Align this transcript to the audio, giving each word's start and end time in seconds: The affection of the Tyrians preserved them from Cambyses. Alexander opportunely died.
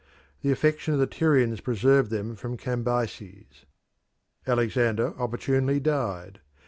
The 0.41 0.49
affection 0.51 0.95
of 0.95 0.99
the 0.99 1.05
Tyrians 1.05 1.61
preserved 1.61 2.09
them 2.09 2.35
from 2.35 2.57
Cambyses. 2.57 3.65
Alexander 4.47 5.13
opportunely 5.21 5.79
died. 5.79 6.39